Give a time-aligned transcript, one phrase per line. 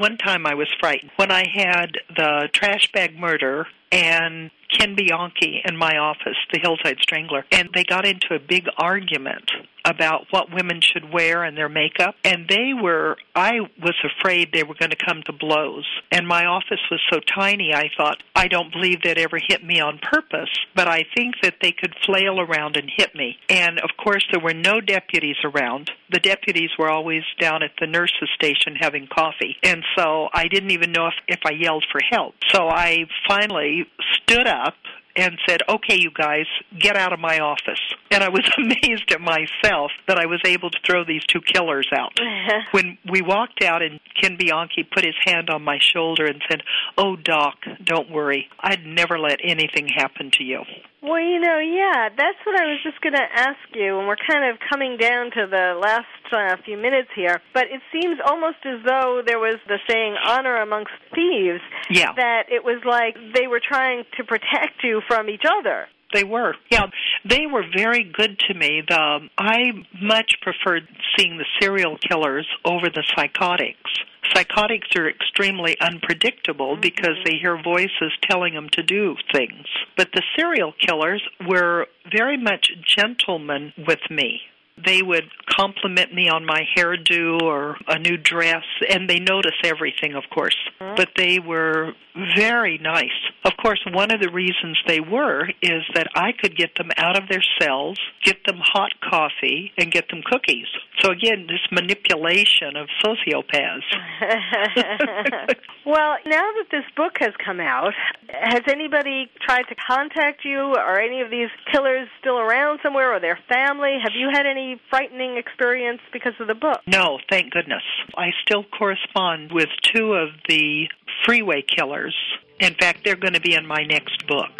[0.00, 5.60] One time I was frightened when I had the trash bag murder and Ken Bianchi
[5.62, 9.50] in my office, the Hillside Strangler, and they got into a big argument
[9.84, 12.14] about what women should wear and their makeup.
[12.24, 15.86] And they were, I was afraid they were going to come to blows.
[16.10, 19.80] And my office was so tiny, I thought, I don't believe they'd ever hit me
[19.80, 23.36] on purpose, but I think that they could flail around and hit me.
[23.48, 25.90] And of course, there were no deputies around.
[26.10, 29.56] The deputies were always down at the nurse's station having coffee.
[29.62, 32.34] And so I didn't even know if, if I yelled for help.
[32.48, 34.74] So I finally stood up
[35.16, 36.46] and said, okay, you guys,
[36.78, 37.80] get out of my office.
[38.10, 41.88] And I was amazed at myself that I was able to throw these two killers
[41.96, 42.18] out.
[42.72, 46.62] when we walked out and Ken Bianchi put his hand on my shoulder and said,
[46.96, 48.48] oh, Doc, don't worry.
[48.60, 50.62] I'd never let anything happen to you.
[51.02, 54.20] Well, you know, yeah, that's what I was just going to ask you, and we're
[54.20, 57.40] kind of coming down to the last uh, few minutes here.
[57.54, 62.12] But it seems almost as though there was the saying "honor amongst thieves." Yeah.
[62.16, 65.86] That it was like they were trying to protect you from each other.
[66.12, 66.54] They were.
[66.70, 66.86] Yeah,
[67.24, 68.82] they were very good to me.
[68.86, 70.82] The I much preferred
[71.16, 73.90] seeing the serial killers over the psychotics.
[74.34, 76.80] Psychotics are extremely unpredictable mm-hmm.
[76.80, 79.66] because they hear voices telling them to do things.
[79.96, 84.40] But the serial killers were very much gentlemen with me
[84.84, 90.14] they would compliment me on my hairdo or a new dress, and they notice everything,
[90.14, 90.56] of course.
[90.80, 90.94] Mm-hmm.
[90.96, 91.92] But they were
[92.36, 93.08] very nice.
[93.44, 97.16] Of course, one of the reasons they were is that I could get them out
[97.16, 100.66] of their cells, get them hot coffee, and get them cookies.
[101.00, 103.88] So again, this manipulation of sociopaths.
[105.86, 107.94] well, now that this book has come out,
[108.28, 110.58] has anybody tried to contact you?
[110.58, 113.96] Are any of these killers still around somewhere or their family?
[114.02, 116.80] Have you had any frightening experience because of the book?
[116.86, 117.82] No, thank goodness.
[118.16, 120.88] I still correspond with two of the
[121.24, 122.14] freeway killers.
[122.60, 124.50] In fact, they're going to be in my next book.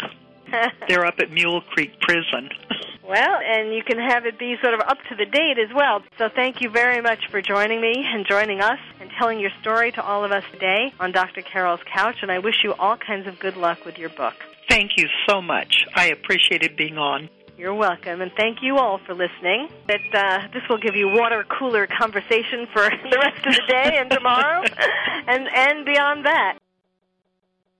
[0.87, 2.49] they're up at Mule Creek Prison.
[3.07, 6.01] Well, and you can have it be sort of up to the date as well.
[6.17, 9.91] So thank you very much for joining me and joining us and telling your story
[9.93, 11.41] to all of us today on Dr.
[11.41, 12.17] Carol's Couch.
[12.21, 14.35] And I wish you all kinds of good luck with your book.
[14.69, 15.85] Thank you so much.
[15.95, 17.29] I appreciated being on.
[17.57, 19.69] You're welcome, and thank you all for listening.
[19.87, 23.97] That uh, this will give you water cooler conversation for the rest of the day
[23.99, 24.63] and tomorrow,
[25.27, 26.57] and and beyond that.